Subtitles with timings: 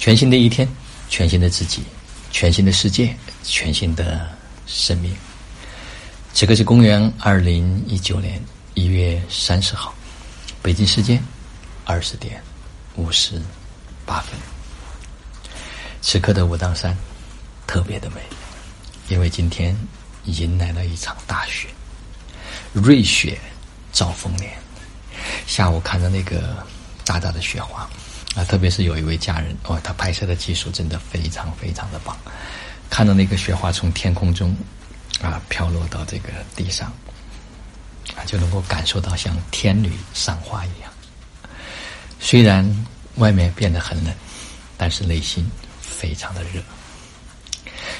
[0.00, 0.66] 全新的一天，
[1.10, 1.82] 全新的自己，
[2.30, 4.26] 全新的世界，全新的
[4.66, 5.14] 生命。
[6.32, 8.42] 此刻是公元二零一九年
[8.72, 9.94] 一月三十号，
[10.62, 11.22] 北京时间
[11.84, 12.42] 二十点
[12.96, 13.38] 五十
[14.06, 14.32] 八分。
[16.00, 16.96] 此刻的武当山
[17.66, 18.22] 特别的美，
[19.08, 19.76] 因为今天
[20.24, 21.68] 迎来了一场大雪，
[22.72, 23.38] 瑞雪
[23.92, 24.50] 兆丰年。
[25.46, 26.66] 下午看到那个
[27.04, 27.86] 大大的雪花
[28.34, 32.16] 啊，特别是有一位家人哦，他拍摄的技术真的非常非常的棒，
[32.88, 34.56] 看到那个雪花从天空中。
[35.20, 36.90] 啊，飘落到这个地上，
[38.16, 40.90] 啊，就能够感受到像天女散花一样。
[42.18, 42.64] 虽然
[43.16, 44.14] 外面变得很冷，
[44.78, 45.46] 但是内心
[45.78, 46.62] 非常的热，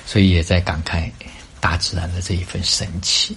[0.07, 1.11] 所以也在感慨
[1.61, 3.37] 大自然的这一份神奇。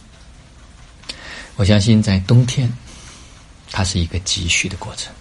[1.57, 2.71] 我相信在冬天，
[3.69, 5.13] 它是一个积蓄的过程。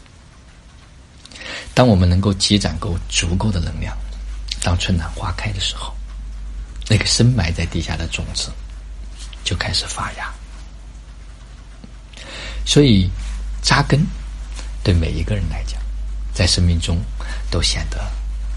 [1.75, 3.97] 当我们能够积攒够足够的能量，
[4.63, 5.93] 当春暖花开的时候。
[6.89, 8.51] 那个深埋在地下的种子
[9.45, 10.31] 就开始发芽，
[12.67, 13.09] 所以
[13.63, 14.05] 扎根
[14.83, 15.81] 对每一个人来讲，
[16.35, 17.01] 在生命中
[17.51, 17.99] 都显得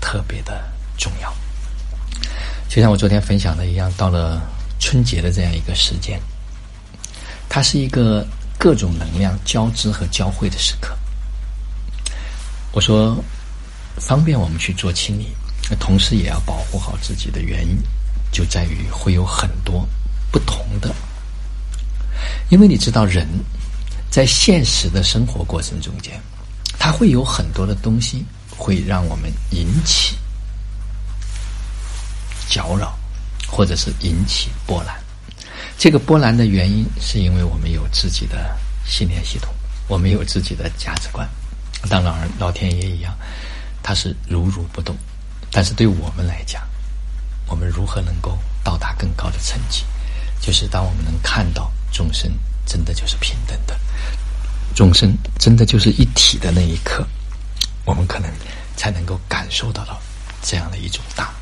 [0.01, 1.33] 特别的重要。
[2.67, 4.41] 就像我昨天分享的一样，到了
[4.79, 6.19] 春节的这样一个时间，
[7.47, 8.25] 它是一个
[8.57, 10.97] 各种能量交织和交汇的时刻。
[12.75, 13.17] 我说，
[13.95, 15.29] 方便我们去做清理，
[15.79, 17.77] 同时也要保护好自己的原因。
[18.33, 19.87] 就在于会有很多
[20.29, 20.93] 不同的，
[22.49, 23.25] 因为你知道，人
[24.11, 26.19] 在现实的生活过程中间，
[26.77, 30.17] 他会有很多的东西会让我们引起
[32.49, 32.93] 搅扰，
[33.47, 34.93] 或者是引起波澜。
[35.77, 38.53] 这个波澜的原因，是因为我们有自己的
[38.85, 39.53] 信念系统，
[39.87, 41.25] 我们有自己的价值观。
[41.89, 43.13] 当然，老天爷一样，
[43.81, 44.95] 他是如如不动。
[45.51, 46.61] 但是对我们来讲，
[47.47, 49.83] 我们如何能够到达更高的层级？
[50.41, 52.31] 就是当我们能看到众生
[52.65, 53.79] 真的就是平等的，
[54.75, 57.07] 众生真的就是一体的那一刻，
[57.85, 58.29] 我们可能
[58.75, 59.99] 才能够感受到到
[60.41, 61.33] 这样的一种大。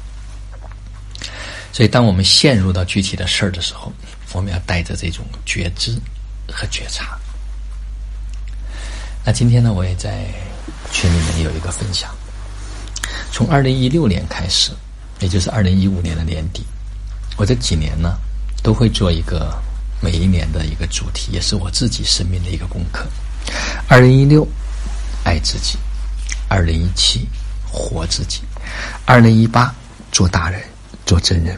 [1.72, 3.92] 所以，当我们陷入到具体的事儿的时候，
[4.32, 6.00] 我们要带着这种觉知
[6.48, 7.18] 和觉察。
[9.26, 10.26] 那今天呢，我也在
[10.92, 12.10] 群里面有一个分享，
[13.32, 14.72] 从二零一六年开始。
[15.20, 16.66] 也就是二零一五年的年底，
[17.38, 18.18] 我这几年呢，
[18.62, 19.58] 都会做一个
[20.02, 23.08] 每一年的一个主题，也是我自己生命的一个功课。
[23.88, 24.46] 二零一六，
[25.24, 25.78] 爱自己；
[26.50, 27.26] 二零一七，
[27.72, 28.40] 活自己；
[29.06, 29.74] 二零一八，
[30.12, 30.62] 做大人，
[31.06, 31.56] 做真人；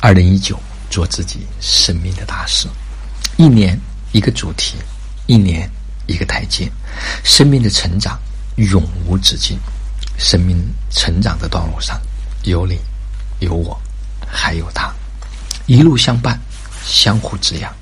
[0.00, 0.58] 二零一九，
[0.88, 2.66] 做自己生命的大事。
[3.36, 3.78] 一年
[4.12, 4.76] 一个主题，
[5.26, 5.68] 一年
[6.52, 6.70] 一个台阶，
[7.24, 8.18] 生命的成长
[8.56, 9.58] 永无止境。
[10.18, 12.00] 生命成长的道路上，
[12.44, 12.78] 有你。
[13.40, 13.80] 有我，
[14.24, 14.94] 还有他，
[15.66, 16.38] 一路相伴，
[16.84, 17.74] 相互滋养。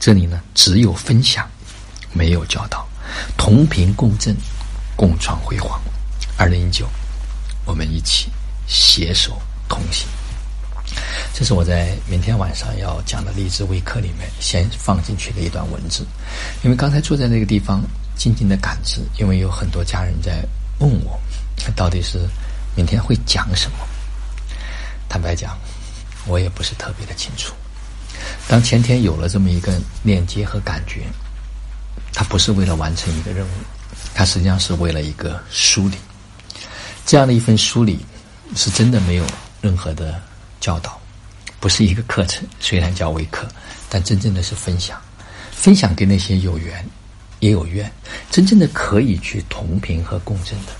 [0.00, 1.46] 这里呢，只有分享，
[2.12, 2.88] 没有教导，
[3.36, 4.34] 同频共振，
[4.96, 5.78] 共创辉煌。
[6.38, 6.88] 二零一九，
[7.66, 8.30] 我们一起
[8.66, 9.38] 携手
[9.68, 10.08] 同行。
[11.38, 16.02] 这是我在明天晚上要讲的励志微课里面先放进去的一段文字。
[16.62, 17.82] 因为刚才坐在那个地方，
[18.16, 20.42] 静静的感知，因为有很多家人在
[20.78, 21.20] 问我，
[21.76, 22.26] 到底是
[22.74, 23.76] 明天会讲什么。
[25.10, 25.54] 坦白讲，
[26.24, 27.52] 我也不是特别的清楚。
[28.48, 31.02] 当前天有了这么一个链接和感觉，
[32.14, 33.50] 它不是为了完成一个任务，
[34.14, 35.98] 它实际上是为了一个梳理。
[37.04, 38.06] 这样的一份梳理，
[38.54, 39.26] 是真的没有
[39.60, 40.18] 任何的
[40.60, 40.98] 教导，
[41.66, 42.46] 不是一个课程。
[42.60, 43.44] 虽然叫微课，
[43.88, 45.02] 但真正的是分享，
[45.50, 46.88] 分享给那些有缘
[47.40, 47.90] 也有愿，
[48.30, 50.70] 真正的可以去同频和共振的，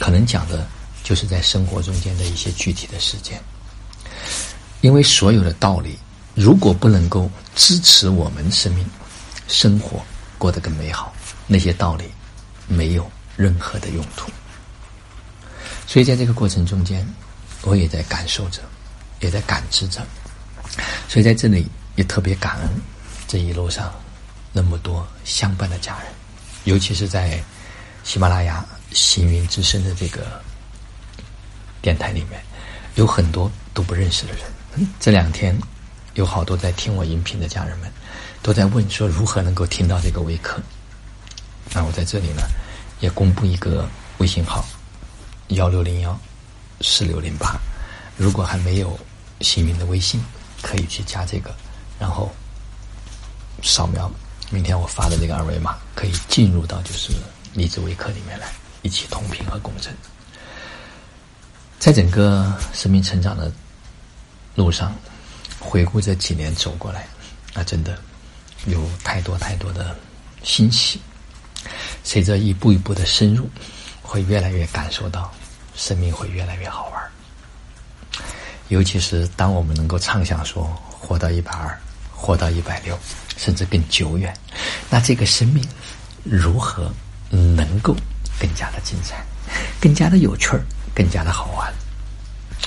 [0.00, 0.66] 可能讲的
[1.04, 3.40] 就是在生活中间的一些具体的事件。
[4.80, 5.96] 因为所有的道理，
[6.34, 8.84] 如果不能够支持我们生命
[9.46, 10.04] 生活
[10.36, 11.14] 过得更美好，
[11.46, 12.06] 那些道理
[12.66, 14.28] 没有任何的用途。
[15.86, 17.06] 所以在这个过程中间，
[17.62, 18.60] 我也在感受着，
[19.20, 20.04] 也在感知着。
[21.08, 21.66] 所以在这里
[21.96, 22.68] 也特别感恩
[23.28, 23.92] 这一路上
[24.52, 26.06] 那么多相伴的家人，
[26.64, 27.42] 尤其是在
[28.02, 30.40] 喜马拉雅行云之声的这个
[31.82, 32.42] 电台里面，
[32.94, 34.88] 有很多都不认识的人。
[34.98, 35.56] 这两天，
[36.14, 37.90] 有好多在听我音频的家人们，
[38.42, 40.60] 都在问说如何能够听到这个微课。
[41.72, 42.42] 那我在这里呢，
[43.00, 44.64] 也公布一个微信号：
[45.48, 46.18] 幺六零幺
[46.80, 47.58] 四六零八。
[48.16, 48.98] 如果还没有
[49.40, 50.22] 幸运的微信，
[50.64, 51.54] 可以去加这个，
[52.00, 52.32] 然后
[53.62, 54.10] 扫描
[54.50, 57.12] 明天我发的这个二维码，可以进入到就是
[57.52, 58.50] 励志微课里面来，
[58.80, 59.94] 一起同频和共振。
[61.78, 63.52] 在整个生命成长的
[64.54, 64.96] 路上，
[65.60, 67.06] 回顾这几年走过来，
[67.52, 67.98] 那真的
[68.64, 69.94] 有太多太多的
[70.42, 70.98] 欣喜。
[72.02, 73.48] 随着一步一步的深入，
[74.02, 75.30] 会越来越感受到
[75.74, 76.90] 生命会越来越好。
[78.68, 81.78] 尤其是当我们能够畅想说活到一百二，
[82.12, 82.98] 活到一百六，
[83.36, 84.34] 甚至更久远，
[84.88, 85.62] 那这个生命
[86.22, 86.90] 如何
[87.30, 87.94] 能够
[88.40, 89.22] 更加的精彩，
[89.80, 90.64] 更加的有趣儿，
[90.94, 91.72] 更加的好玩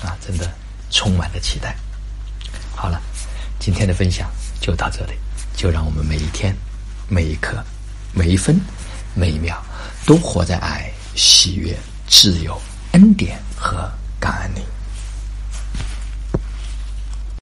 [0.04, 0.16] 啊！
[0.26, 0.52] 真的
[0.92, 1.76] 充满了期待。
[2.76, 3.02] 好了，
[3.60, 4.30] 今天的分享
[4.62, 5.14] 就到这里，
[5.56, 6.56] 就让我们每一天、
[7.10, 7.64] 每一刻、
[8.14, 8.62] 每一分、
[9.16, 9.60] 每一秒，
[10.06, 11.76] 都活在爱、喜悦、
[12.08, 12.62] 自由、
[12.92, 14.62] 恩典和感恩里。